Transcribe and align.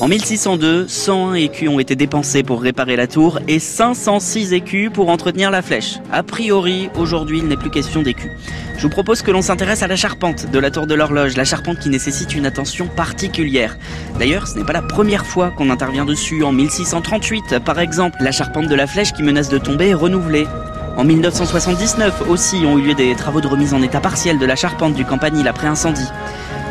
En 0.00 0.08
1602, 0.08 0.88
101 0.88 1.34
écus 1.34 1.68
ont 1.68 1.78
été 1.78 1.94
dépensés 1.94 2.42
pour 2.42 2.62
réparer 2.62 2.96
la 2.96 3.06
tour 3.06 3.38
et 3.48 3.58
506 3.58 4.54
écus 4.54 4.88
pour 4.90 5.10
entretenir 5.10 5.50
la 5.50 5.60
flèche. 5.60 5.98
A 6.10 6.22
priori, 6.22 6.88
aujourd'hui, 6.96 7.40
il 7.40 7.48
n'est 7.48 7.58
plus 7.58 7.68
question 7.68 8.00
d'écus. 8.00 8.30
Je 8.78 8.82
vous 8.84 8.88
propose 8.88 9.20
que 9.20 9.30
l'on 9.30 9.42
s'intéresse 9.42 9.82
à 9.82 9.88
la 9.88 9.96
charpente 9.96 10.50
de 10.50 10.58
la 10.58 10.70
tour 10.70 10.86
de 10.86 10.94
l'horloge, 10.94 11.36
la 11.36 11.44
charpente 11.44 11.80
qui 11.80 11.90
nécessite 11.90 12.34
une 12.34 12.46
attention 12.46 12.86
particulière. 12.86 13.76
D'ailleurs, 14.18 14.48
ce 14.48 14.58
n'est 14.58 14.64
pas 14.64 14.72
la 14.72 14.80
première 14.80 15.26
fois 15.26 15.50
qu'on 15.50 15.68
intervient 15.68 16.06
dessus. 16.06 16.44
En 16.44 16.52
1638, 16.52 17.58
par 17.58 17.78
exemple, 17.78 18.22
la 18.22 18.32
charpente 18.32 18.68
de 18.68 18.74
la 18.74 18.86
flèche 18.86 19.12
qui 19.12 19.22
menace 19.22 19.50
de 19.50 19.58
tomber 19.58 19.88
est 19.88 19.94
renouvelée. 19.94 20.46
En 20.96 21.04
1979 21.04 22.22
aussi 22.30 22.56
ont 22.64 22.78
eu 22.78 22.82
lieu 22.82 22.94
des 22.94 23.14
travaux 23.16 23.42
de 23.42 23.48
remise 23.48 23.74
en 23.74 23.82
état 23.82 24.00
partiel 24.00 24.38
de 24.38 24.46
la 24.46 24.56
charpente 24.56 24.94
du 24.94 25.04
campanile 25.04 25.46
après 25.46 25.66
incendie. 25.66 26.08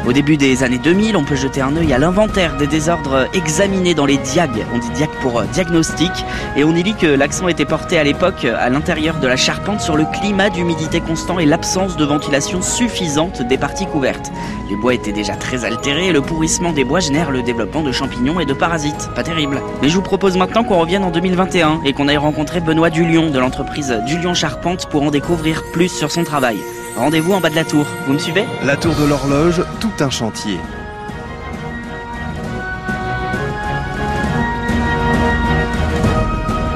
Au 0.07 0.13
début 0.13 0.37
des 0.37 0.63
années 0.63 0.79
2000, 0.79 1.17
on 1.17 1.23
peut 1.23 1.35
jeter 1.35 1.61
un 1.61 1.75
œil 1.75 1.93
à 1.93 1.97
l'inventaire 1.99 2.55
des 2.57 2.67
désordres 2.67 3.27
examinés 3.33 3.93
dans 3.93 4.05
les 4.05 4.17
diags. 4.17 4.65
On 4.73 4.79
dit 4.79 4.89
diag 4.91 5.09
pour 5.21 5.39
euh, 5.39 5.43
diagnostic. 5.53 6.11
Et 6.55 6.63
on 6.63 6.73
y 6.75 6.81
lit 6.81 6.95
que 6.95 7.05
l'accent 7.05 7.47
était 7.47 7.65
porté 7.65 7.99
à 7.99 8.03
l'époque 8.03 8.45
à 8.45 8.69
l'intérieur 8.69 9.19
de 9.19 9.27
la 9.27 9.35
charpente 9.35 9.81
sur 9.81 9.97
le 9.97 10.05
climat 10.05 10.49
d'humidité 10.49 11.01
constant 11.01 11.37
et 11.37 11.45
l'absence 11.45 11.97
de 11.97 12.05
ventilation 12.05 12.61
suffisante 12.61 13.41
des 13.41 13.57
parties 13.57 13.85
couvertes. 13.87 14.31
Les 14.69 14.77
bois 14.77 14.93
étaient 14.93 15.11
déjà 15.11 15.35
très 15.35 15.65
altérés 15.65 16.07
et 16.07 16.13
le 16.13 16.21
pourrissement 16.21 16.71
des 16.71 16.85
bois 16.85 17.01
génère 17.01 17.29
le 17.29 17.43
développement 17.43 17.83
de 17.83 17.91
champignons 17.91 18.39
et 18.39 18.45
de 18.45 18.53
parasites. 18.53 19.09
Pas 19.15 19.23
terrible. 19.23 19.61
Mais 19.81 19.89
je 19.89 19.95
vous 19.95 20.01
propose 20.01 20.37
maintenant 20.37 20.63
qu'on 20.63 20.79
revienne 20.79 21.03
en 21.03 21.11
2021 21.11 21.81
et 21.85 21.93
qu'on 21.93 22.07
aille 22.07 22.17
rencontrer 22.17 22.61
Benoît 22.61 22.89
Dulion 22.89 23.29
de 23.29 23.39
l'entreprise 23.39 23.93
Dulion 24.07 24.33
Charpente 24.33 24.87
pour 24.89 25.03
en 25.03 25.11
découvrir 25.11 25.63
plus 25.73 25.89
sur 25.89 26.09
son 26.09 26.23
travail. 26.23 26.57
Rendez-vous 26.99 27.31
en 27.33 27.39
bas 27.39 27.49
de 27.49 27.55
la 27.55 27.63
tour. 27.63 27.85
Vous 28.07 28.13
me 28.13 28.19
suivez? 28.19 28.45
La 28.65 28.75
tour 28.75 28.93
de 28.95 29.05
l'horloge, 29.05 29.63
un 29.99 30.09
chantier. 30.09 30.57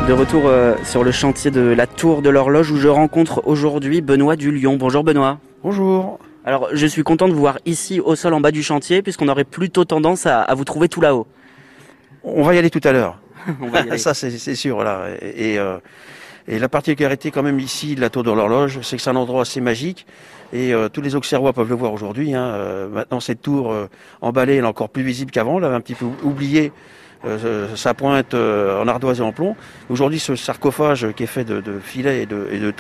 De 0.07 0.13
retour 0.13 0.43
euh, 0.45 0.75
sur 0.83 1.03
le 1.03 1.11
chantier 1.11 1.51
de 1.51 1.61
la 1.61 1.87
tour 1.87 2.21
de 2.21 2.29
l'horloge 2.29 2.71
où 2.71 2.77
je 2.77 2.87
rencontre 2.87 3.41
aujourd'hui 3.45 4.01
Benoît 4.01 4.35
Dulion. 4.35 4.75
Bonjour 4.75 5.03
Benoît. 5.03 5.39
Bonjour. 5.63 6.19
Alors 6.43 6.69
je 6.73 6.85
suis 6.85 7.03
content 7.03 7.27
de 7.27 7.33
vous 7.33 7.39
voir 7.39 7.59
ici 7.65 7.99
au 7.99 8.15
sol 8.15 8.33
en 8.33 8.41
bas 8.41 8.51
du 8.51 8.63
chantier 8.63 9.01
puisqu'on 9.01 9.27
aurait 9.29 9.45
plutôt 9.45 9.85
tendance 9.85 10.25
à, 10.25 10.41
à 10.41 10.55
vous 10.55 10.65
trouver 10.65 10.89
tout 10.89 10.99
là-haut. 10.99 11.27
On 12.23 12.43
va 12.43 12.55
y 12.55 12.57
aller 12.57 12.69
tout 12.69 12.81
à 12.83 12.91
l'heure. 12.91 13.19
On 13.61 13.67
va 13.67 13.81
y 13.81 13.81
aller. 13.89 13.97
Ça, 13.97 14.13
c'est 14.13 14.55
sûr. 14.55 14.75
Voilà. 14.75 15.07
Et, 15.21 15.57
euh, 15.59 15.77
et 16.47 16.59
la 16.59 16.69
particularité 16.69 17.31
quand 17.31 17.43
même 17.43 17.59
ici 17.59 17.95
de 17.95 18.01
la 18.01 18.09
tour 18.09 18.23
de 18.23 18.31
l'horloge, 18.31 18.79
c'est 18.81 18.97
que 18.97 19.01
c'est 19.01 19.09
un 19.09 19.15
endroit 19.15 19.41
assez 19.43 19.61
magique. 19.61 20.05
Et 20.51 20.73
euh, 20.73 20.89
tous 20.89 21.01
les 21.01 21.15
Auxerrois 21.15 21.53
peuvent 21.53 21.69
le 21.69 21.75
voir 21.75 21.93
aujourd'hui. 21.93 22.33
Hein. 22.35 22.43
Euh, 22.45 22.87
maintenant, 22.89 23.19
cette 23.19 23.41
tour 23.41 23.71
euh, 23.71 23.89
emballée, 24.21 24.55
elle 24.55 24.65
est 24.65 24.67
encore 24.67 24.89
plus 24.89 25.03
visible 25.03 25.31
qu'avant. 25.31 25.55
On 25.55 25.59
l'avait 25.59 25.75
un 25.75 25.81
petit 25.81 25.95
peu 25.95 26.05
oublié. 26.23 26.71
euh, 27.25 27.75
sa 27.75 27.93
pointe 27.93 28.33
euh, 28.33 28.81
en 28.81 28.87
ardoise 28.87 29.19
et 29.19 29.23
en 29.23 29.31
plomb. 29.31 29.55
Aujourd'hui, 29.89 30.19
ce 30.19 30.35
sarcophage 30.35 31.07
qui 31.15 31.23
est 31.23 31.27
fait 31.27 31.43
de, 31.43 31.61
de 31.61 31.79
filets 31.79 32.23
et 32.23 32.25
de, 32.25 32.47
et 32.51 32.59
de 32.59 32.73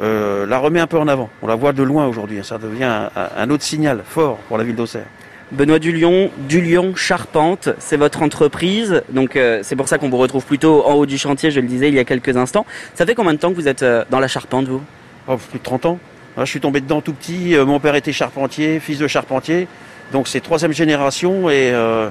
euh, 0.00 0.46
la 0.46 0.58
remet 0.58 0.80
un 0.80 0.86
peu 0.86 0.98
en 0.98 1.08
avant. 1.08 1.28
On 1.42 1.46
la 1.46 1.54
voit 1.56 1.72
de 1.72 1.82
loin 1.82 2.06
aujourd'hui. 2.06 2.44
Ça 2.44 2.58
devient 2.58 2.84
un, 2.84 3.10
un 3.36 3.50
autre 3.50 3.64
signal 3.64 4.02
fort 4.04 4.36
pour 4.48 4.58
la 4.58 4.64
ville 4.64 4.76
d'Auxerre. 4.76 5.06
Benoît 5.52 5.78
Dulion, 5.78 6.30
Dulion 6.48 6.94
Charpente, 6.94 7.70
c'est 7.78 7.96
votre 7.96 8.22
entreprise. 8.22 9.02
Donc 9.10 9.36
euh, 9.36 9.60
c'est 9.62 9.76
pour 9.76 9.88
ça 9.88 9.98
qu'on 9.98 10.10
vous 10.10 10.18
retrouve 10.18 10.44
plutôt 10.44 10.84
en 10.84 10.94
haut 10.94 11.06
du 11.06 11.18
chantier, 11.18 11.50
je 11.50 11.60
le 11.60 11.66
disais 11.66 11.88
il 11.88 11.94
y 11.94 11.98
a 11.98 12.04
quelques 12.04 12.36
instants. 12.36 12.66
Ça 12.94 13.06
fait 13.06 13.14
combien 13.14 13.32
de 13.34 13.38
temps 13.38 13.50
que 13.50 13.56
vous 13.56 13.68
êtes 13.68 13.82
euh, 13.82 14.04
dans 14.10 14.20
la 14.20 14.28
charpente, 14.28 14.66
vous? 14.68 14.82
Oh, 15.26 15.36
plus 15.36 15.58
de 15.58 15.64
30 15.64 15.86
ans. 15.86 15.98
Hein, 16.36 16.44
je 16.44 16.50
suis 16.50 16.60
tombé 16.60 16.80
dedans 16.80 17.00
tout 17.00 17.12
petit. 17.12 17.56
Euh, 17.56 17.64
Mon 17.64 17.80
père 17.80 17.94
était 17.94 18.12
charpentier, 18.12 18.80
fils 18.80 18.98
de 18.98 19.06
charpentier. 19.06 19.68
Donc 20.12 20.28
c'est 20.28 20.40
troisième 20.40 20.72
génération. 20.72 21.50
Et 21.50 21.70
euh, 21.72 22.08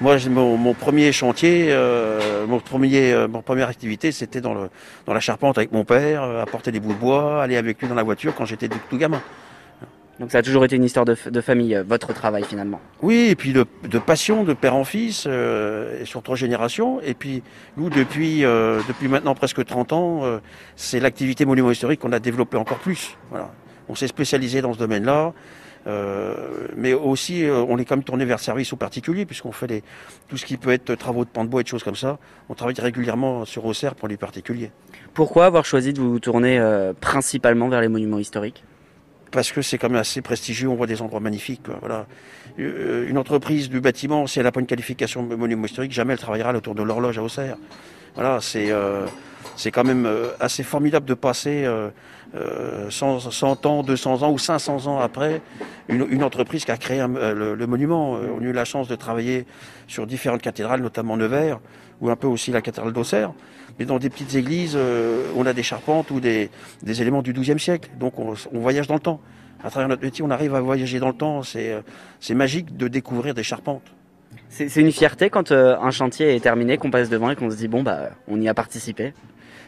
moi, 0.00 0.16
mon, 0.28 0.74
premier 0.74 1.12
chantier, 1.12 1.68
euh, 1.70 2.46
mon 2.46 2.60
premier, 2.60 3.12
euh, 3.12 3.28
mon 3.28 3.42
première 3.42 3.68
activité, 3.68 4.12
c'était 4.12 4.40
dans, 4.40 4.54
le, 4.54 4.70
dans 5.06 5.14
la 5.14 5.20
charpente 5.20 5.58
avec 5.58 5.72
mon 5.72 5.84
père, 5.84 6.22
apporter 6.22 6.72
des 6.72 6.80
bouts 6.80 6.94
de 6.94 6.98
bois, 6.98 7.42
aller 7.42 7.56
avec 7.56 7.80
lui 7.80 7.88
dans 7.88 7.94
la 7.94 8.02
voiture 8.02 8.34
quand 8.34 8.44
j'étais 8.44 8.68
tout 8.68 8.96
gamin. 8.96 9.20
Donc 10.20 10.30
ça 10.30 10.38
a 10.38 10.42
toujours 10.42 10.64
été 10.64 10.76
une 10.76 10.84
histoire 10.84 11.04
de, 11.04 11.14
famille, 11.40 11.74
euh, 11.74 11.82
votre 11.82 12.12
travail 12.12 12.44
finalement. 12.44 12.80
Oui, 13.02 13.28
et 13.30 13.34
puis 13.34 13.52
de, 13.52 13.66
de 13.88 13.98
passion 13.98 14.44
de 14.44 14.52
père 14.52 14.76
en 14.76 14.84
fils, 14.84 15.24
euh, 15.26 16.04
sur 16.04 16.22
trois 16.22 16.36
générations. 16.36 17.00
Et 17.00 17.14
puis 17.14 17.42
nous, 17.76 17.90
depuis, 17.90 18.44
euh, 18.44 18.80
depuis 18.86 19.08
maintenant 19.08 19.34
presque 19.34 19.64
30 19.64 19.92
ans, 19.92 20.40
c'est 20.76 21.00
l'activité 21.00 21.44
monument 21.44 21.70
historique 21.70 22.00
qu'on 22.00 22.12
a 22.12 22.20
développée 22.20 22.58
encore 22.58 22.78
plus. 22.78 23.16
Voilà. 23.30 23.50
On 23.88 23.96
s'est 23.96 24.08
spécialisé 24.08 24.62
dans 24.62 24.72
ce 24.72 24.78
domaine-là. 24.78 25.32
Euh, 25.86 26.68
mais 26.76 26.92
aussi, 26.92 27.44
euh, 27.44 27.64
on 27.68 27.78
est 27.78 27.84
quand 27.84 27.96
même 27.96 28.04
tourné 28.04 28.24
vers 28.24 28.38
service 28.38 28.72
aux 28.72 28.76
particuliers, 28.76 29.26
puisqu'on 29.26 29.52
fait 29.52 29.66
les, 29.66 29.82
tout 30.28 30.36
ce 30.36 30.44
qui 30.44 30.56
peut 30.56 30.70
être 30.70 30.94
travaux 30.94 31.24
de 31.24 31.30
pan 31.30 31.44
de 31.44 31.48
bois 31.48 31.60
et 31.60 31.64
de 31.64 31.68
choses 31.68 31.82
comme 31.82 31.96
ça. 31.96 32.18
On 32.48 32.54
travaille 32.54 32.74
régulièrement 32.78 33.44
sur 33.44 33.64
Auxerre 33.64 33.94
pour 33.94 34.08
les 34.08 34.16
particuliers. 34.16 34.70
Pourquoi 35.14 35.46
avoir 35.46 35.64
choisi 35.64 35.92
de 35.92 36.00
vous 36.00 36.20
tourner 36.20 36.58
euh, 36.58 36.92
principalement 36.98 37.68
vers 37.68 37.80
les 37.80 37.88
monuments 37.88 38.18
historiques? 38.18 38.62
Parce 39.30 39.52
que 39.52 39.62
c'est 39.62 39.78
quand 39.78 39.88
même 39.88 40.00
assez 40.00 40.22
prestigieux, 40.22 40.68
on 40.68 40.74
voit 40.74 40.86
des 40.86 41.02
endroits 41.02 41.20
magnifiques. 41.20 41.66
Voilà. 41.80 42.06
Euh, 42.58 43.08
Une 43.08 43.18
entreprise 43.18 43.68
du 43.68 43.80
bâtiment, 43.80 44.26
si 44.26 44.38
elle 44.38 44.44
n'a 44.44 44.52
pas 44.52 44.60
une 44.60 44.66
qualification 44.66 45.22
monument 45.22 45.66
historique, 45.66 45.92
jamais 45.92 46.14
elle 46.14 46.18
travaillera 46.18 46.52
autour 46.54 46.74
de 46.74 46.82
l'horloge 46.82 47.18
à 47.18 47.22
Auxerre. 47.22 47.56
Voilà, 48.14 48.40
c'est 48.40 48.70
euh, 48.70 49.06
c'est 49.60 49.70
quand 49.70 49.84
même 49.84 50.06
euh, 50.06 50.28
assez 50.40 50.62
formidable 50.62 51.06
de 51.06 51.12
passer 51.12 51.64
euh, 51.66 51.90
euh, 52.34 52.88
100, 52.90 53.30
100 53.30 53.66
ans, 53.66 53.82
200 53.82 54.22
ans 54.22 54.32
ou 54.32 54.38
500 54.38 54.86
ans 54.86 54.98
après 54.98 55.42
une, 55.88 56.24
entreprise 56.24 56.64
qui 56.64 56.70
a 56.70 56.78
créé 56.78 56.98
le, 57.00 57.66
monument. 57.66 58.12
On 58.12 58.40
a 58.40 58.44
eu 58.44 58.52
la 58.52 58.64
chance 58.64 58.88
de 58.88 58.94
travailler 58.94 59.44
sur 59.86 60.06
différentes 60.06 60.40
cathédrales, 60.40 60.80
notamment 60.80 61.16
Nevers, 61.16 61.58
ou 62.00 62.08
un 62.08 62.16
peu 62.16 62.26
aussi 62.26 62.52
la 62.52 62.62
cathédrale 62.62 62.92
d'Auxerre. 62.92 63.32
Mais 63.78 63.84
dans 63.84 63.98
des 63.98 64.08
petites 64.08 64.34
églises, 64.34 64.78
on 65.36 65.44
a 65.44 65.52
des 65.52 65.64
charpentes 65.64 66.10
ou 66.10 66.20
des, 66.20 66.48
des 66.82 67.02
éléments 67.02 67.22
du 67.22 67.32
XIIe 67.32 67.58
siècle. 67.58 67.90
Donc 67.98 68.18
on, 68.18 68.34
on 68.52 68.60
voyage 68.60 68.86
dans 68.86 68.94
le 68.94 69.00
temps. 69.00 69.20
À 69.64 69.70
travers 69.70 69.88
notre 69.88 70.02
métier, 70.02 70.24
on 70.24 70.30
arrive 70.30 70.54
à 70.54 70.60
voyager 70.60 71.00
dans 71.00 71.08
le 71.08 71.14
temps. 71.14 71.42
C'est 71.42 72.34
magique 72.34 72.76
de 72.76 72.86
découvrir 72.86 73.34
des 73.34 73.42
charpentes. 73.42 73.92
C'est 74.48 74.76
une 74.76 74.92
fierté 74.92 75.30
quand 75.30 75.52
euh, 75.52 75.76
un 75.80 75.90
chantier 75.90 76.34
est 76.34 76.40
terminé, 76.40 76.76
qu'on 76.76 76.90
passe 76.90 77.08
devant 77.08 77.30
et 77.30 77.36
qu'on 77.36 77.50
se 77.50 77.56
dit 77.56 77.68
bon 77.68 77.82
bah 77.82 78.10
on 78.28 78.40
y 78.40 78.48
a 78.48 78.54
participé. 78.54 79.12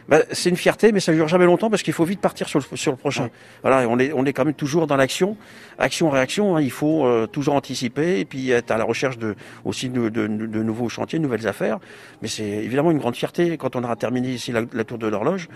Bah, 0.09 0.19
c'est 0.31 0.49
une 0.49 0.57
fierté, 0.57 0.91
mais 0.91 0.99
ça 0.99 1.11
ne 1.11 1.17
dure 1.17 1.27
jamais 1.27 1.45
longtemps 1.45 1.69
parce 1.69 1.81
qu'il 1.81 1.93
faut 1.93 2.03
vite 2.03 2.19
partir 2.19 2.47
sur 2.49 2.59
le, 2.59 2.77
sur 2.77 2.91
le 2.91 2.97
prochain. 2.97 3.23
Ouais. 3.23 3.31
Voilà, 3.61 3.87
on 3.87 3.97
est, 3.99 4.11
on 4.13 4.25
est 4.25 4.33
quand 4.33 4.43
même 4.43 4.53
toujours 4.53 4.85
dans 4.85 4.97
l'action, 4.97 5.37
action-réaction. 5.79 6.57
hein, 6.57 6.61
il 6.61 6.71
faut 6.71 7.05
euh, 7.05 7.25
toujours 7.25 7.55
anticiper 7.55 8.19
et 8.19 8.25
puis 8.25 8.51
être 8.51 8.71
à 8.71 8.77
la 8.77 8.83
recherche 8.83 9.17
de, 9.17 9.35
aussi 9.63 9.89
de, 9.89 10.09
de- 10.09 10.27
de 10.27 10.63
nouveaux 10.63 10.89
chantiers, 10.89 11.19
de 11.19 11.23
nouvelles 11.23 11.47
affaires. 11.47 11.79
Mais 12.21 12.27
c'est 12.27 12.43
évidemment 12.43 12.91
une 12.91 12.97
grande 12.97 13.15
fierté 13.15 13.55
quand 13.57 13.75
on 13.75 13.83
aura 13.83 13.95
terminé 13.95 14.29
ici 14.29 14.51
la, 14.51 14.61
la 14.73 14.83
tour 14.83 14.97
de 14.97 15.07
l'horloge. 15.07 15.47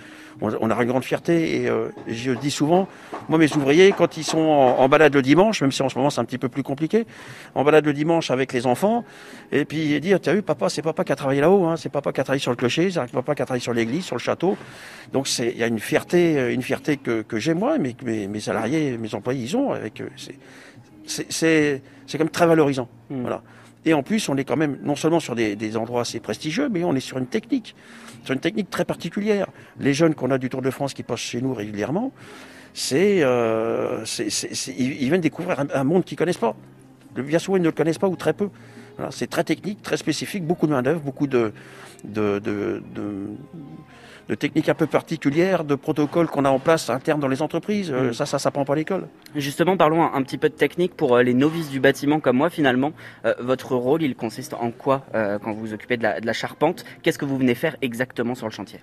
On, 0.42 0.50
on 0.62 0.72
aura 0.72 0.84
une 0.84 0.90
grande 0.90 1.04
fierté 1.04 1.62
et 1.64 1.70
euh, 1.70 1.90
je 2.08 2.32
dis 2.32 2.52
souvent, 2.52 2.88
moi 3.28 3.38
mes 3.40 3.54
ouvriers, 3.56 3.92
quand 3.98 4.16
ils 4.18 4.24
sont 4.24 4.40
en, 4.40 4.80
en 4.80 4.88
balade 4.90 5.14
le 5.14 5.22
dimanche, 5.22 5.62
même 5.62 5.72
si 5.74 5.82
en 5.82 5.90
ce 5.90 5.98
moment 5.98 6.10
c'est 6.10 6.22
un 6.22 6.26
petit 6.26 6.38
peu 6.38 6.48
plus 6.48 6.64
compliqué, 6.64 7.06
en 7.54 7.64
balade 7.66 7.86
le 7.86 7.94
dimanche 7.94 8.32
avec 8.32 8.54
les 8.54 8.66
enfants, 8.66 9.04
et 9.52 9.66
puis 9.66 10.00
dire, 10.00 10.22
tu 10.22 10.30
as 10.30 10.34
vu, 10.34 10.42
papa, 10.42 10.70
c'est 10.70 10.82
papa 10.82 11.04
qui 11.04 11.12
a 11.12 11.16
travaillé 11.16 11.42
là-haut, 11.42 11.66
hein, 11.66 11.76
c'est 11.76 11.90
papa 11.90 12.14
qui 12.14 12.22
a 12.22 12.24
travaillé 12.24 12.40
sur 12.42 12.52
le 12.52 12.56
clocher, 12.58 12.92
c'est 12.92 13.12
papa 13.12 13.36
qui 13.36 13.42
a 13.42 13.46
travaillé 13.46 13.62
sur 13.64 13.74
l'église, 13.74 14.06
sur 14.06 14.16
le 14.16 14.20
château. 14.22 14.37
Donc 15.14 15.28
il 15.40 15.58
y 15.58 15.64
a 15.64 15.68
une 15.68 15.80
fierté, 15.80 16.38
euh, 16.38 16.54
une 16.54 16.62
fierté 16.62 16.98
que, 16.98 17.22
que 17.22 17.40
j'ai 17.40 17.54
moi, 17.54 17.78
mais 17.78 17.94
que 17.94 18.06
mes, 18.06 18.28
mes 18.28 18.40
salariés, 18.40 18.98
mes 18.98 19.16
employés, 19.16 19.44
ils 19.44 19.56
ont 19.56 19.72
avec. 19.72 20.02
euh, 20.02 20.10
C'est, 21.06 21.82
quand 22.12 22.20
même 22.20 22.30
très 22.30 22.46
valorisant. 22.46 22.90
Mm. 23.10 23.22
Voilà. 23.22 23.42
Et 23.86 23.94
en 23.94 24.04
plus, 24.04 24.28
on 24.28 24.36
est 24.36 24.44
quand 24.44 24.58
même 24.58 24.80
non 24.84 24.96
seulement 24.96 25.22
sur 25.22 25.34
des, 25.34 25.56
des 25.56 25.78
endroits 25.78 26.02
assez 26.02 26.20
prestigieux, 26.20 26.68
mais 26.70 26.84
on 26.84 26.94
est 26.94 27.00
sur 27.00 27.18
une 27.18 27.28
technique, 27.28 27.74
sur 28.26 28.34
une 28.34 28.42
technique 28.42 28.70
très 28.70 28.84
particulière. 28.84 29.48
Les 29.80 29.94
jeunes 29.94 30.14
qu'on 30.14 30.32
a 30.32 30.38
du 30.38 30.50
Tour 30.50 30.62
de 30.62 30.72
France 30.72 30.94
qui 30.94 31.04
passent 31.04 31.22
chez 31.22 31.40
nous 31.42 31.54
régulièrement, 31.54 32.12
c'est, 32.74 33.24
euh, 33.24 34.04
ils, 34.78 35.02
ils 35.02 35.08
viennent 35.10 35.22
découvrir 35.22 35.62
un, 35.62 35.68
un 35.74 35.84
monde 35.86 36.04
qu'ils 36.04 36.18
connaissent 36.18 36.38
pas. 36.38 36.54
Bien 37.16 37.40
souvent, 37.40 37.56
ils 37.58 37.62
ne 37.62 37.68
le 37.68 37.72
connaissent 37.72 37.98
pas 37.98 38.10
ou 38.10 38.18
très 38.18 38.34
peu. 38.34 38.50
Voilà, 38.98 39.12
c'est 39.12 39.28
très 39.28 39.44
technique, 39.44 39.82
très 39.82 39.98
spécifique, 39.98 40.44
beaucoup 40.46 40.68
de 40.68 40.72
main 40.72 40.82
d'œuvre, 40.82 41.02
beaucoup 41.02 41.28
de, 41.28 41.54
de, 42.04 42.40
de, 42.40 42.82
de, 42.96 43.28
de 44.28 44.36
techniques 44.36 44.70
un 44.70 44.74
peu 44.74 44.88
particulières, 44.88 45.64
de 45.64 45.76
protocoles 45.76 46.28
qu'on 46.28 46.46
a 46.46 46.50
en 46.50 46.60
place 46.60 46.90
internes 46.90 47.20
dans 47.20 47.28
les 47.28 47.42
entreprises. 47.42 47.92
Euh, 47.92 48.10
Mm. 48.10 48.14
Ça, 48.14 48.26
ça 48.26 48.40
s'apprend 48.40 48.66
pas 48.66 48.74
à 48.74 48.76
l'école. 48.76 49.08
Justement, 49.36 49.78
parlons 49.78 50.04
un, 50.04 50.14
un 50.14 50.24
petit 50.24 50.38
peu 50.38 50.50
de 50.50 50.56
technique 50.56 50.96
pour 50.96 51.16
euh, 51.16 51.24
les 51.24 51.34
novices 51.34 51.70
du 51.70 51.80
bâtiment 51.80 52.20
comme 52.20 52.38
moi 52.38 52.50
finalement. 52.50 52.92
Euh, 53.26 53.34
votre 53.40 53.76
rôle, 53.76 54.02
il 54.02 54.16
consiste 54.16 54.54
en 54.56 54.72
quoi 54.72 55.06
euh, 55.14 55.38
quand 55.40 55.54
vous 55.54 55.62
vous 55.62 55.74
occupez 55.74 55.98
de 55.98 56.04
la, 56.04 56.20
de 56.20 56.26
la 56.26 56.34
charpente? 56.34 56.84
Qu'est-ce 57.04 57.20
que 57.20 57.26
vous 57.26 57.38
venez 57.38 57.56
faire 57.56 57.76
exactement 57.82 58.34
sur 58.36 58.48
le 58.48 58.52
chantier? 58.52 58.80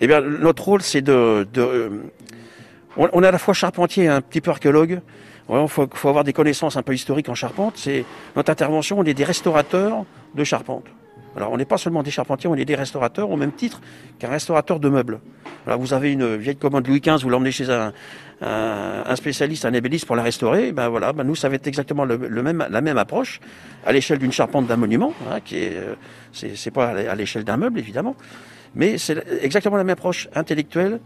Eh 0.00 0.06
bien, 0.06 0.20
notre 0.20 0.64
rôle, 0.64 0.82
c'est 0.82 1.02
de, 1.02 1.46
de 1.52 2.02
on, 2.96 3.08
on 3.12 3.22
est 3.22 3.26
à 3.26 3.32
la 3.32 3.38
fois 3.38 3.54
charpentier 3.54 4.04
et 4.04 4.08
un 4.08 4.20
petit 4.22 4.40
peu 4.40 4.50
archéologue. 4.50 5.00
Il 5.50 5.68
faut, 5.68 6.08
avoir 6.08 6.24
des 6.24 6.32
connaissances 6.32 6.76
un 6.76 6.82
peu 6.82 6.94
historiques 6.94 7.28
en 7.28 7.34
charpente. 7.34 7.74
C'est 7.76 8.04
notre 8.36 8.50
intervention. 8.50 8.98
On 8.98 9.04
est 9.04 9.14
des 9.14 9.24
restaurateurs 9.24 10.04
de 10.34 10.44
charpente. 10.44 10.86
Alors, 11.36 11.50
on 11.50 11.56
n'est 11.56 11.64
pas 11.64 11.78
seulement 11.78 12.02
des 12.02 12.10
charpentiers, 12.10 12.48
on 12.48 12.54
est 12.54 12.64
des 12.64 12.74
restaurateurs 12.74 13.30
au 13.30 13.36
même 13.36 13.52
titre 13.52 13.80
qu'un 14.18 14.28
restaurateur 14.28 14.80
de 14.80 14.88
meubles. 14.88 15.20
Alors, 15.66 15.78
vous 15.78 15.94
avez 15.94 16.12
une 16.12 16.36
vieille 16.36 16.56
commande 16.56 16.86
Louis 16.86 17.00
XV, 17.00 17.22
vous 17.22 17.30
l'emmenez 17.30 17.52
chez 17.52 17.68
un, 17.70 17.92
spécialiste, 19.16 19.64
un 19.64 19.72
ébéniste 19.72 20.06
pour 20.06 20.16
la 20.16 20.22
restaurer, 20.22 20.72
ben 20.72 20.88
voilà, 20.88 21.12
ben 21.12 21.22
nous 21.24 21.36
ça 21.36 21.48
va 21.48 21.54
être 21.54 21.66
exactement 21.68 22.04
la 22.04 22.80
même 22.80 22.98
approche 22.98 23.40
à 23.86 23.92
l'échelle 23.92 24.18
d'une 24.18 24.32
charpente 24.32 24.66
d'un 24.66 24.76
monument, 24.76 25.14
hein, 25.30 25.38
qui 25.44 25.60
euh, 25.60 25.94
pas 26.74 26.88
à 26.88 27.14
l'échelle 27.14 27.44
d'un 27.44 27.56
meuble 27.56 27.78
évidemment, 27.78 28.16
mais 28.74 28.98
c'est 28.98 29.24
exactement 29.42 29.76
la 29.76 29.84
même 29.84 29.92
approche 29.92 30.28
intellectuelle, 30.34 30.98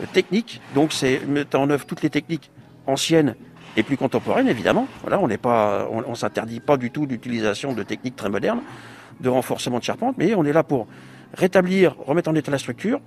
euh, 0.00 0.04
technique. 0.12 0.60
Donc 0.76 0.92
c'est 0.92 1.26
mettre 1.26 1.58
en 1.58 1.68
œuvre 1.68 1.84
toutes 1.84 2.02
les 2.02 2.10
techniques 2.10 2.50
anciennes 2.86 3.34
et 3.76 3.82
plus 3.82 3.96
contemporaines 3.96 4.48
évidemment. 4.48 4.86
Voilà, 5.02 5.20
on 5.20 5.28
n'est 5.28 5.38
pas, 5.38 5.88
on, 5.90 6.14
s'interdit 6.14 6.60
pas 6.60 6.76
du 6.76 6.90
tout 6.90 7.06
l'utilisation 7.06 7.72
de 7.72 7.82
techniques 7.82 8.16
très 8.16 8.28
modernes 8.28 8.60
de 9.20 9.28
renforcement 9.28 9.78
de 9.78 9.84
charpente, 9.84 10.16
mais 10.18 10.34
on 10.34 10.44
est 10.44 10.52
là 10.52 10.64
pour 10.64 10.86
rétablir, 11.34 11.96
remettre 12.04 12.30
en 12.30 12.34
état 12.34 12.50
la 12.50 12.58
structure, 12.58 13.00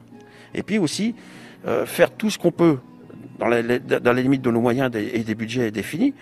et 0.54 0.64
puis 0.64 0.78
aussi 0.78 1.16
euh, 1.66 1.86
faire 1.86 2.12
tout 2.12 2.30
ce 2.30 2.38
qu'on 2.38 2.52
peut 2.52 2.78
dans 3.40 3.48
les, 3.48 4.24
limites 4.24 4.42
de 4.42 4.50
nos 4.50 4.62
moyens 4.62 4.90
et 4.96 5.20
des 5.20 5.36
budgets 5.36 5.70
définis, 5.70 6.14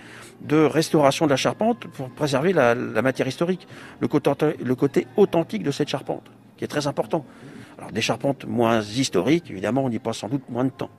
de 0.41 0.57
restauration 0.57 1.25
de 1.25 1.31
la 1.31 1.37
charpente 1.37 1.87
pour 1.87 2.09
préserver 2.09 2.51
la, 2.51 2.75
la 2.75 3.01
matière 3.01 3.27
historique, 3.27 3.67
le 4.01 4.07
côté, 4.07 4.31
le 4.61 4.75
côté, 4.75 5.07
authentique 5.15 5.63
de 5.63 5.71
cette 5.71 5.87
charpente, 5.87 6.23
qui 6.57 6.65
est 6.65 6.67
très 6.67 6.87
important. 6.87 7.25
Alors 7.77 7.91
des 7.91 8.01
charpentes 8.01 8.45
moins 8.45 8.81
historiques, 8.81 9.49
évidemment, 9.49 9.85
on 9.85 9.89
y 9.89 9.99
passe 9.99 10.17
sans 10.17 10.29
doute 10.29 10.43
moins 10.49 10.65
de 10.65 10.69
temps. 10.69 10.89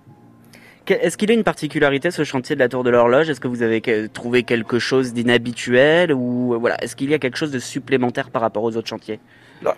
Est-ce 0.88 1.16
qu'il 1.16 1.30
a 1.30 1.34
une 1.34 1.44
particularité 1.44 2.10
ce 2.10 2.22
chantier 2.24 2.54
de 2.54 2.60
la 2.60 2.68
Tour 2.68 2.84
de 2.84 2.90
l'Horloge? 2.90 3.28
Est-ce 3.28 3.40
que 3.40 3.48
vous 3.48 3.62
avez 3.62 3.82
trouvé 4.08 4.42
quelque 4.44 4.78
chose 4.78 5.12
d'inhabituel 5.12 6.12
ou 6.12 6.56
voilà 6.60 6.82
Est-ce 6.82 6.94
qu'il 6.94 7.10
y 7.10 7.14
a 7.14 7.18
quelque 7.18 7.36
chose 7.36 7.50
de 7.50 7.58
supplémentaire 7.58 8.30
par 8.30 8.42
rapport 8.42 8.62
aux 8.62 8.76
autres 8.76 8.88
chantiers? 8.88 9.18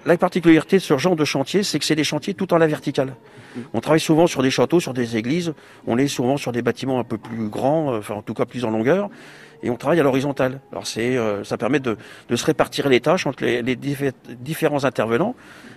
La, 0.05 0.17
particularité 0.17 0.77
de 0.77 0.83
ce 0.83 0.99
genre 0.99 1.17
de 1.17 1.25
chantier, 1.25 1.63
c'est 1.63 1.79
que 1.79 1.85
c'est 1.85 1.95
des 1.95 2.05
chantiers 2.05 2.35
tout 2.35 2.53
en 2.53 2.59
la 2.59 2.67
verticale. 2.67 3.15
Mm. 3.57 3.61
On 3.75 3.81
travaille 3.81 4.01
souvent 4.01 4.27
sur 4.27 4.43
des 4.43 4.51
châteaux, 4.51 4.81
sur 4.81 4.93
des 4.93 5.17
églises. 5.17 5.55
On 5.87 5.99
est 5.99 6.09
souvent 6.09 6.37
sur 6.37 6.53
des 6.53 6.63
bâtiments 6.63 6.99
un 6.99 7.05
peu 7.05 7.17
plus 7.17 7.49
grands, 7.49 7.93
euh, 7.93 7.99
enfin 7.99 8.15
en 8.15 8.23
tout 8.23 8.35
cas 8.35 8.45
plus 8.45 8.65
en 8.65 8.71
longueur, 8.71 9.09
et 9.63 9.71
on 9.71 9.77
travaille 9.77 10.01
à 10.01 10.03
l'horizontale. 10.03 10.61
Alors 10.73 10.87
c'est, 10.87 11.17
euh, 11.17 11.45
ça 11.45 11.57
permet 11.57 11.81
de, 11.81 11.97
se 12.35 12.45
répartir 12.45 12.89
les 12.89 13.01
tâches 13.01 13.27
entre 13.27 13.45
les, 13.45 13.77
différents 13.77 14.85
intervenants. 14.85 15.35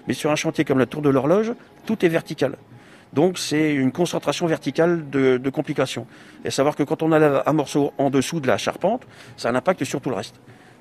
Mais 0.08 0.16
sur 0.16 0.32
un 0.32 0.36
chantier 0.36 0.66
comme 0.66 0.80
la 0.80 0.88
Tour 0.88 1.04
de 1.04 1.10
l'Horloge, 1.10 1.54
tout 1.86 2.04
est 2.04 2.10
vertical. 2.10 2.58
Donc 3.14 3.38
c'est 3.38 3.74
une 3.74 3.92
concentration 3.92 4.48
verticale 4.48 5.10
de, 5.10 5.38
de, 5.38 5.50
complications. 5.50 6.08
Et 6.46 6.52
savoir 6.52 6.76
que 6.76 6.84
quand 6.84 7.04
on 7.04 7.12
a 7.12 7.44
un 7.50 7.54
morceau 7.54 7.94
en 7.98 8.10
dessous 8.10 8.40
de 8.40 8.48
la 8.48 8.58
charpente, 8.58 9.04
ça 9.36 9.50
a 9.50 9.52
un 9.52 9.56
impact 9.56 9.84
sur 9.84 10.00
tout 10.00 10.10
le 10.10 10.16
reste. 10.16 10.36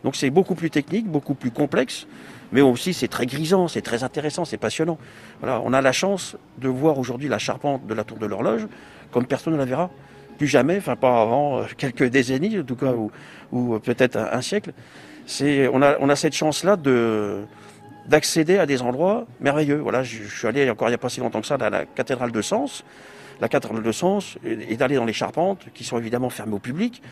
Donc 0.05 0.17
c'est 0.17 0.31
beaucoup 0.31 0.55
plus 0.55 0.71
technique, 0.71 1.07
beaucoup 1.07 1.35
plus 1.35 1.51
complexe, 1.51 2.07
mais 2.53 2.61
aussi 2.61 2.95
c'est 2.95 3.09
très 3.09 3.27
grisant, 3.27 3.69
c'est 3.69 3.83
très 3.83 4.03
intéressant, 4.05 4.45
c'est 4.45 4.57
passionnant. 4.57 4.99
Voilà, 5.41 5.61
on 5.65 5.73
a 5.73 5.81
la 5.83 5.93
chance 5.93 6.37
de 6.59 6.69
voir 6.69 6.99
aujourd'hui 6.99 7.29
la 7.29 7.39
charpente 7.39 7.87
de 7.87 7.95
la 7.95 8.05
tour 8.05 8.19
de 8.19 8.27
l'horloge 8.27 8.67
comme 9.11 9.27
personne 9.27 9.53
ne 9.55 9.59
la 9.59 9.65
verra. 9.65 9.91
Plus 10.39 10.47
jamais, 10.47 10.79
enfin 10.79 10.97
pas 10.97 11.21
avant 11.21 11.59
euh, 11.59 11.65
quelques 11.77 12.05
décennies 12.05 12.61
en 12.61 12.63
tout 12.63 12.77
cas, 12.77 12.93
ou, 12.93 13.11
ou 13.53 13.79
peut-être 13.79 14.17
un, 14.17 14.41
siècle. 14.41 14.73
C'est, 15.27 15.69
on 15.69 15.83
a, 15.83 15.99
on 16.01 16.09
a 16.09 16.17
cette 16.17 16.35
chance-là 16.35 16.77
de 16.77 17.43
d'accéder 18.11 18.59
à 18.59 18.67
des 18.67 18.83
endroits 18.83 19.27
merveilleux. 19.41 19.77
Voilà, 19.77 20.03
je, 20.03 20.25
suis 20.25 20.47
allé 20.49 20.69
encore 20.69 20.89
il 20.89 20.91
n'y 20.91 20.97
a 20.97 20.99
pas 20.99 21.09
si 21.09 21.21
longtemps 21.21 21.41
que 21.41 21.47
ça 21.47 21.55
à 21.55 21.71
la 21.71 21.87
cathédrale 21.87 22.33
de 22.33 22.43
Sens, 22.43 22.85
la 23.41 23.49
cathédrale 23.49 23.85
de 23.85 23.93
Sens, 23.93 24.37
et, 24.45 24.77
d'aller 24.77 24.97
dans 24.97 25.05
les 25.05 25.13
charpentes 25.13 25.67
qui 25.73 25.85
sont 25.85 25.97
évidemment 25.97 26.29
fermées 26.29 26.55
au 26.55 26.59
public. 26.59 27.03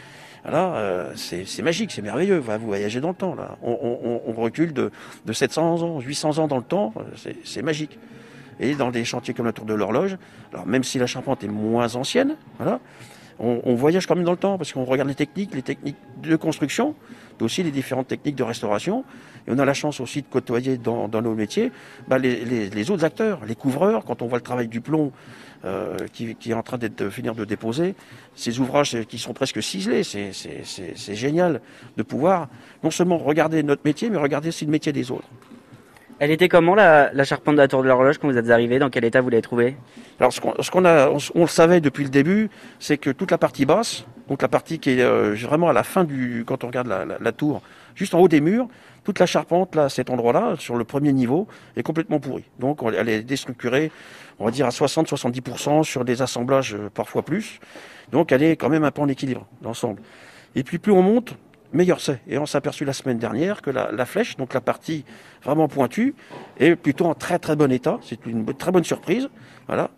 Là, 0.45 0.75
euh, 0.75 1.13
c'est 1.15 1.63
magique, 1.63 1.93
c'est 1.93 2.03
merveilleux. 2.03 2.39
vous 2.39 2.67
voyagez 2.67 3.01
dans 3.01 3.11
le 3.11 3.15
temps. 3.15 3.37
Là. 3.37 3.57
On, 3.63 4.33
recule 4.37 4.73
de, 4.73 4.91
700 5.31 5.83
ans, 5.83 6.01
800 6.01 6.39
ans 6.39 6.49
dans 6.49 6.57
le 6.57 6.63
temps. 6.63 6.93
C'est 7.45 7.63
magique. 7.63 7.97
Et 8.59 8.75
dans 8.75 8.91
des 8.91 9.05
chantiers 9.05 9.35
comme 9.35 9.47
la 9.47 9.53
Tour 9.53 9.67
de 9.67 9.75
l'Horloge, 9.75 10.17
alors 10.53 10.67
même 10.67 10.83
si 10.83 10.99
la 10.99 11.07
charpente 11.07 11.45
est 11.45 11.49
moins 11.49 11.95
ancienne, 11.95 12.35
voilà, 12.59 12.81
on, 13.39 13.75
voyage 13.75 14.07
quand 14.07 14.17
même 14.17 14.25
dans 14.25 14.33
le 14.33 14.39
temps 14.39 14.59
parce 14.59 14.73
qu'on 14.73 14.85
regarde 14.85 15.09
les 15.09 15.15
techniques, 15.15 15.55
les 15.55 15.63
techniques 15.63 15.97
de 16.23 16.37
construction, 16.37 16.95
mais 17.39 17.45
aussi 17.45 17.63
les 17.63 17.71
différentes 17.71 18.09
techniques 18.09 18.37
de 18.37 18.43
restauration. 18.43 19.05
Et 19.47 19.51
on 19.53 19.59
a 19.59 19.65
la 19.65 19.75
chance 19.75 20.01
aussi 20.01 20.23
de 20.23 20.27
côtoyer 20.27 20.77
dans, 20.77 21.09
nos 21.09 21.35
métiers 21.35 21.71
bah, 22.09 22.19
les, 22.19 22.91
autres 22.91 23.05
acteurs, 23.05 23.45
les 23.47 23.55
couvreurs, 23.55 24.05
quand 24.05 24.23
on 24.23 24.27
voit 24.27 24.39
le 24.39 24.45
travail 24.45 24.69
du 24.69 24.81
plomb 24.81 25.13
euh, 25.65 25.97
qui, 26.13 26.37
est 26.47 26.53
en 26.53 26.63
train 26.63 26.79
de 26.79 27.11
finir 27.11 27.35
de 27.35 27.45
déposer, 27.45 27.95
ces 28.35 28.61
ouvrages 28.61 28.97
qui 29.09 29.19
sont 29.19 29.33
presque 29.33 29.63
ciselés, 29.63 30.03
c'est 30.05 31.15
génial 31.15 31.61
de 31.97 32.03
pouvoir 32.03 32.49
non 32.83 32.91
seulement 32.91 33.19
regarder 33.19 33.63
notre 33.63 33.83
métier, 33.85 34.11
mais 34.11 34.19
regarder 34.19 34.49
aussi 34.49 34.65
le 34.65 34.71
métier 34.71 34.93
des 34.93 35.11
autres. 35.11 35.29
Elle 36.21 36.33
était 36.33 36.49
comment 36.49 36.75
la, 36.75 37.25
charpente 37.25 37.55
de 37.55 37.61
la 37.61 37.69
tour 37.69 37.83
de 37.83 37.89
l'horloge 37.89 38.19
quand 38.19 38.29
vous 38.29 38.37
êtes 38.37 38.51
arrivé 38.51 38.81
Dans 38.81 38.91
quel 38.91 39.05
état 39.05 39.21
vous 39.21 39.31
l'avez 39.31 39.43
trouvée? 39.43 39.77
Alors 40.19 40.33
ce 40.33 40.41
qu'on 40.41 40.85
a, 40.85 41.11
on, 41.35 41.41
le 41.43 41.47
savait 41.47 41.81
depuis 41.81 42.03
le 42.03 42.11
début, 42.11 42.51
c'est 42.81 42.99
que 42.99 43.11
toute 43.11 43.31
la 43.31 43.39
partie 43.39 43.67
basse, 43.67 44.05
donc 44.29 44.43
la 44.43 44.49
partie 44.49 44.81
qui 44.81 44.91
est 44.91 45.03
euh, 45.03 45.37
vraiment 45.41 45.69
à 45.69 45.73
la 45.73 45.85
fin 45.85 46.03
du, 46.03 46.43
quand 46.45 46.65
on 46.65 46.67
regarde 46.67 46.89
la, 46.89 47.33
tour, 47.33 47.63
juste 47.95 48.15
en 48.15 48.19
haut 48.19 48.27
des 48.27 48.41
murs, 48.41 48.67
toute 49.05 49.21
la 49.21 49.27
charpente 49.27 49.77
là, 49.77 49.89
cet 49.89 50.11
endroit-là, 50.11 50.57
sur 50.59 50.75
le 50.75 50.83
premier 50.83 51.13
niveau, 51.13 51.47
est 51.77 51.85
complètement 51.85 52.19
pourrie. 52.19 52.45
Donc 52.59 52.81
elle 52.83 53.09
est 53.09 53.23
déstructurée 53.23 53.93
on 54.41 54.45
va 54.45 54.51
dire 54.51 54.67
à 54.67 54.71
60-70% 54.71 55.85
sur 55.85 56.05
des 56.05 56.23
assemblages 56.23 56.75
euh, 56.75 56.91
parfois 56.93 57.23
plus. 57.23 57.61
Donc 58.11 58.33
elle 58.33 58.43
est 58.43 58.57
quand 58.57 58.69
même 58.69 58.85
un 58.85 58.91
peu 58.91 59.03
en 59.03 59.09
équilibre 59.09 59.47
l'ensemble. 59.63 60.01
Et 60.57 60.65
puis 60.65 60.79
plus 60.79 60.93
on 60.93 61.03
monte, 61.03 61.35
meilleur 61.73 62.01
c'est. 62.01 62.21
Et 62.29 62.39
on 62.39 62.47
s'est 62.47 62.59
aperçu 62.59 62.85
la 62.85 62.93
semaine 62.93 63.19
dernière 63.19 63.63
que 63.63 63.71
la, 63.71 64.07
flèche, 64.07 64.37
donc 64.37 64.55
la 64.55 64.61
partie 64.61 65.05
vraiment 65.43 65.69
pointue, 65.69 66.15
est 66.59 66.77
plutôt 66.77 67.07
en 67.07 67.15
très 67.15 67.39
très 67.39 67.57
bon 67.57 67.71
état. 67.71 67.99
C'est 68.03 68.27
une 68.27 68.45
très 68.55 68.71
bonne 68.71 68.85
surprise. 68.85 69.29
Voilà. 69.67 69.91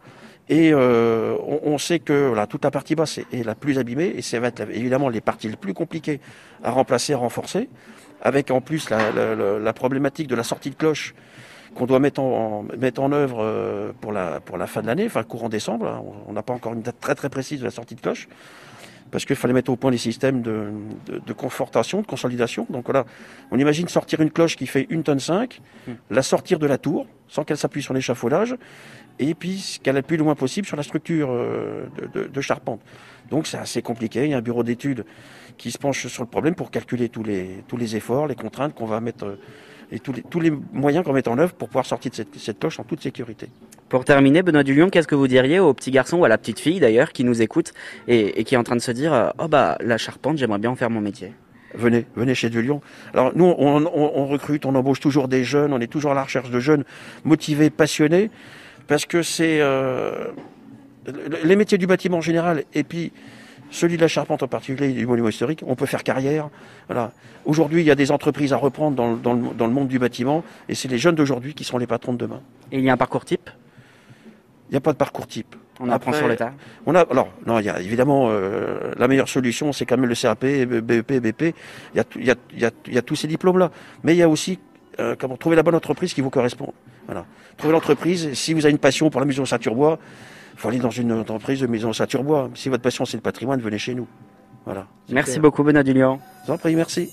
Et 0.48 0.72
euh, 0.72 1.36
on, 1.62 1.78
sait 1.78 2.00
que 2.00 2.26
voilà, 2.26 2.48
toute 2.48 2.64
la 2.64 2.72
partie 2.72 2.96
basse 2.96 3.18
est, 3.18 3.44
la 3.44 3.54
plus 3.54 3.78
abîmée 3.78 4.12
et 4.16 4.20
ça 4.20 4.40
va 4.40 4.48
être 4.48 4.62
évidemment 4.62 5.08
les 5.08 5.20
parties 5.20 5.48
les 5.48 5.54
plus 5.56 5.74
compliquées 5.74 6.20
à 6.64 6.72
remplacer, 6.72 7.12
à 7.12 7.18
renforcer, 7.18 7.68
avec 8.20 8.50
en 8.50 8.60
plus 8.60 8.90
la, 8.90 9.12
la 9.12 9.72
problématique 9.72 10.26
de 10.26 10.34
la 10.34 10.42
sortie 10.42 10.70
de 10.70 10.74
cloche 10.74 11.14
qu'on 11.74 11.86
doit 11.86 11.98
mettre 11.98 12.20
en, 12.20 12.64
mettre 12.78 13.02
en 13.02 13.12
œuvre 13.12 13.38
euh, 13.40 13.92
pour 14.00 14.12
la, 14.12 14.40
pour 14.40 14.58
la 14.58 14.66
fin 14.66 14.82
de 14.82 14.86
l'année, 14.86 15.06
enfin 15.06 15.22
courant 15.22 15.48
décembre. 15.48 15.86
Hein. 15.86 16.02
On 16.26 16.32
n'a 16.32 16.42
pas 16.42 16.52
encore 16.52 16.72
une 16.72 16.82
date 16.82 16.98
très 17.00 17.14
très 17.14 17.28
précise 17.28 17.60
de 17.60 17.64
la 17.64 17.70
sortie 17.70 17.94
de 17.94 18.00
cloche, 18.00 18.28
parce 19.10 19.24
qu'il 19.24 19.36
fallait 19.36 19.54
mettre 19.54 19.70
au 19.70 19.76
point 19.76 19.90
les 19.90 19.98
systèmes 19.98 20.42
de, 20.42 20.70
de, 21.06 21.32
confortation, 21.32 22.00
de 22.02 22.06
consolidation. 22.06 22.66
Donc 22.70 22.84
voilà, 22.86 23.04
on 23.50 23.58
imagine 23.58 23.88
sortir 23.88 24.20
une 24.20 24.30
cloche 24.30 24.56
qui 24.56 24.66
fait 24.66 24.86
une 24.90 25.02
tonne 25.02 25.20
5, 25.20 25.60
hmm. 25.86 25.92
la 26.10 26.22
sortir 26.22 26.58
de 26.58 26.66
la 26.66 26.78
tour, 26.78 27.06
sans 27.28 27.44
qu'elle 27.44 27.56
s'appuie 27.56 27.82
sur 27.82 27.94
l'échafaudage, 27.94 28.56
et 29.18 29.34
puis 29.34 29.78
qu'elle 29.82 29.96
appuie 29.96 30.16
le 30.16 30.24
moins 30.24 30.34
possible 30.34 30.66
sur 30.66 30.76
la 30.76 30.82
structure 30.82 31.28
euh, 31.30 31.86
de, 32.14 32.24
de 32.24 32.40
charpente. 32.40 32.80
Donc 33.30 33.46
c'est 33.46 33.58
assez 33.58 33.82
compliqué. 33.82 34.24
Il 34.24 34.30
y 34.30 34.34
a 34.34 34.38
un 34.38 34.42
bureau 34.42 34.62
d'études 34.62 35.04
qui 35.58 35.70
se 35.70 35.78
penche 35.78 36.06
sur 36.06 36.22
le 36.22 36.28
problème 36.28 36.54
pour 36.54 36.70
calculer 36.70 37.08
tous 37.08 37.22
les, 37.22 37.62
tous 37.68 37.76
les 37.76 37.96
efforts, 37.96 38.26
les 38.26 38.34
contraintes 38.34 38.74
qu'on 38.74 38.86
va 38.86 39.00
mettre 39.00 39.36
et 39.92 39.98
tous 39.98 40.12
les, 40.12 40.22
tous 40.22 40.40
les 40.40 40.52
moyens 40.72 41.04
qu'on 41.04 41.12
met 41.12 41.26
en 41.28 41.38
œuvre 41.38 41.52
pour 41.52 41.68
pouvoir 41.68 41.86
sortir 41.86 42.10
de 42.10 42.16
cette, 42.16 42.34
cette 42.36 42.58
cloche 42.58 42.78
en 42.80 42.84
toute 42.84 43.02
sécurité. 43.02 43.48
Pour 43.88 44.04
terminer, 44.04 44.42
Benoît 44.42 44.62
Dulion, 44.62 44.88
qu'est-ce 44.88 45.08
que 45.08 45.14
vous 45.14 45.26
diriez 45.26 45.58
au 45.58 45.74
petit 45.74 45.90
garçon 45.90 46.18
ou 46.18 46.24
à 46.24 46.28
la 46.28 46.38
petite 46.38 46.60
fille 46.60 46.78
d'ailleurs 46.80 47.12
qui 47.12 47.24
nous 47.24 47.42
écoute 47.42 47.72
et, 48.06 48.40
et, 48.40 48.44
qui 48.44 48.54
est 48.54 48.58
en 48.58 48.62
train 48.62 48.76
de 48.76 48.80
se 48.80 48.92
dire 48.92 49.32
Oh 49.38 49.48
bah 49.48 49.76
la 49.80 49.98
charpente, 49.98 50.38
j'aimerais 50.38 50.58
bien 50.58 50.70
en 50.70 50.76
faire 50.76 50.90
mon 50.90 51.00
métier 51.00 51.32
Venez, 51.74 52.06
venez 52.16 52.34
chez 52.34 52.50
Dulion. 52.50 52.80
Alors 53.14 53.32
nous, 53.34 53.44
on, 53.44 53.84
on, 53.84 54.12
on, 54.14 54.26
recrute, 54.26 54.66
on 54.66 54.74
embauche 54.74 55.00
toujours 55.00 55.28
des 55.28 55.44
jeunes, 55.44 55.72
on 55.72 55.80
est 55.80 55.86
toujours 55.86 56.12
à 56.12 56.14
la 56.14 56.24
recherche 56.24 56.50
de 56.50 56.58
jeunes 56.58 56.84
motivés, 57.24 57.70
passionnés, 57.70 58.30
parce 58.88 59.06
que 59.06 59.22
c'est 59.22 59.60
euh, 59.60 60.26
les 61.44 61.56
métiers 61.56 61.78
du 61.78 61.86
bâtiment 61.86 62.18
en 62.18 62.22
général 62.22 62.64
et 62.74 62.82
puis 62.82 63.12
celui 63.70 63.96
de 63.96 64.02
la 64.02 64.08
charpente 64.08 64.42
en 64.42 64.48
particulier, 64.48 64.92
du 64.92 65.06
monument 65.06 65.28
historique, 65.28 65.62
on 65.66 65.74
peut 65.74 65.86
faire 65.86 66.02
carrière. 66.02 66.48
Voilà. 66.88 67.12
Aujourd'hui, 67.44 67.82
il 67.82 67.86
y 67.86 67.90
a 67.90 67.94
des 67.94 68.10
entreprises 68.10 68.52
à 68.52 68.56
reprendre 68.56 68.96
dans, 68.96 69.14
dans, 69.14 69.34
le, 69.34 69.54
dans 69.56 69.66
le, 69.66 69.72
monde 69.72 69.88
du 69.88 69.98
bâtiment, 69.98 70.44
et 70.68 70.74
c'est 70.74 70.88
les 70.88 70.98
jeunes 70.98 71.14
d'aujourd'hui 71.14 71.54
qui 71.54 71.64
seront 71.64 71.78
les 71.78 71.86
patrons 71.86 72.12
de 72.12 72.18
demain. 72.18 72.40
Et 72.72 72.78
il 72.78 72.84
y 72.84 72.90
a 72.90 72.92
un 72.92 72.96
parcours 72.96 73.24
type? 73.24 73.50
Il 74.68 74.74
n'y 74.74 74.76
a 74.76 74.80
pas 74.80 74.92
de 74.92 74.98
parcours 74.98 75.26
type. 75.26 75.56
On 75.80 75.88
apprend 75.88 76.12
sur 76.12 76.28
l'état 76.28 76.52
On 76.84 76.94
a, 76.94 77.00
alors, 77.00 77.30
non, 77.46 77.58
il 77.58 77.64
y 77.64 77.70
a 77.70 77.80
évidemment 77.80 78.28
euh, 78.28 78.92
la 78.98 79.08
meilleure 79.08 79.28
solution, 79.28 79.72
c'est 79.72 79.86
quand 79.86 79.96
même 79.96 80.08
le 80.08 80.14
CAP, 80.14 80.44
BEP, 80.44 81.12
BP. 81.20 81.54
Il 81.94 81.96
y 81.96 82.00
a, 82.00 82.04
il 82.16 82.24
y 82.26 82.30
a, 82.30 82.34
il 82.52 82.60
y 82.60 82.64
a, 82.66 82.70
il 82.86 82.94
y 82.94 82.98
a 82.98 83.02
tous 83.02 83.16
ces 83.16 83.26
diplômes-là, 83.26 83.70
mais 84.04 84.14
il 84.14 84.18
y 84.18 84.22
a 84.22 84.28
aussi 84.28 84.58
euh, 84.98 85.16
comment 85.18 85.36
trouver 85.36 85.56
la 85.56 85.62
bonne 85.62 85.74
entreprise 85.74 86.12
qui 86.12 86.20
vous 86.20 86.30
correspond. 86.30 86.74
Voilà. 87.06 87.24
Trouver 87.56 87.72
l'entreprise. 87.72 88.34
Si 88.34 88.52
vous 88.52 88.66
avez 88.66 88.72
une 88.72 88.78
passion 88.78 89.08
pour 89.08 89.20
la 89.20 89.26
maison 89.26 89.46
Saint-Urbois, 89.46 89.98
faut 90.60 90.68
aller 90.68 90.78
dans 90.78 90.90
une 90.90 91.12
entreprise 91.12 91.60
de 91.60 91.66
maison 91.66 91.92
Saturbois. 91.92 92.50
Si 92.54 92.68
votre 92.68 92.82
passion 92.82 93.06
c'est 93.06 93.16
le 93.16 93.22
patrimoine, 93.22 93.60
venez 93.60 93.78
chez 93.78 93.94
nous. 93.94 94.06
Voilà. 94.66 94.86
Merci 95.10 95.40
beaucoup 95.40 95.62
Benoît 95.62 95.82
Dulion. 95.82 96.20
Je 96.42 96.48
vous 96.48 96.52
en 96.52 96.58
prie, 96.58 96.76
merci. 96.76 97.08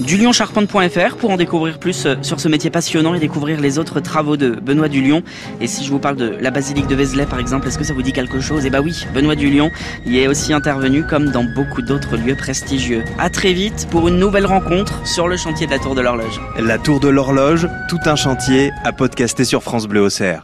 Dulioncharpente.fr 0.00 1.16
pour 1.16 1.30
en 1.30 1.36
découvrir 1.36 1.80
plus 1.80 2.06
euh, 2.06 2.14
sur 2.22 2.38
ce 2.38 2.46
métier 2.46 2.70
passionnant 2.70 3.14
et 3.14 3.18
découvrir 3.18 3.60
les 3.60 3.78
autres 3.78 3.98
travaux 3.98 4.36
de 4.36 4.50
Benoît 4.50 4.88
Dulion. 4.88 5.22
Et 5.60 5.66
si 5.66 5.82
je 5.84 5.90
vous 5.90 5.98
parle 5.98 6.16
de 6.16 6.36
la 6.40 6.50
basilique 6.50 6.86
de 6.86 6.94
Vézelay 6.94 7.26
par 7.26 7.40
exemple, 7.40 7.66
est-ce 7.66 7.78
que 7.78 7.84
ça 7.84 7.94
vous 7.94 8.02
dit 8.02 8.12
quelque 8.12 8.38
chose? 8.38 8.64
Eh 8.64 8.70
bah 8.70 8.80
oui, 8.80 9.06
Benoît 9.12 9.34
Dulion 9.34 9.70
y 10.06 10.18
est 10.18 10.28
aussi 10.28 10.52
intervenu 10.52 11.04
comme 11.04 11.30
dans 11.30 11.42
beaucoup 11.42 11.82
d'autres 11.82 12.16
lieux 12.16 12.36
prestigieux. 12.36 13.02
À 13.18 13.28
très 13.30 13.54
vite 13.54 13.88
pour 13.90 14.06
une 14.08 14.18
nouvelle 14.18 14.46
rencontre 14.46 15.04
sur 15.06 15.26
le 15.26 15.36
chantier 15.36 15.66
de 15.66 15.72
la 15.72 15.78
Tour 15.78 15.94
de 15.94 16.02
l'Horloge. 16.02 16.40
La 16.60 16.78
Tour 16.78 17.00
de 17.00 17.08
l'Horloge, 17.08 17.66
tout 17.88 17.98
un 18.04 18.14
chantier 18.14 18.70
à 18.84 18.92
podcaster 18.92 19.44
sur 19.44 19.62
France 19.62 19.88
Bleu 19.88 20.02
Auxerre. 20.02 20.36